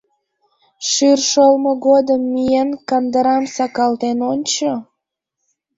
Шӱр 0.89 1.19
шолмо 1.31 1.71
годым 1.87 2.21
миен 2.33 2.69
кандырам 2.89 3.43
сакалтен 3.55 4.17
ончо. 4.31 4.71